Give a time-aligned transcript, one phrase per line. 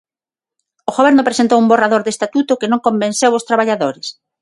[0.89, 4.07] O Goberno presentou un borrador de estatuto que non convenceu aos traballadores.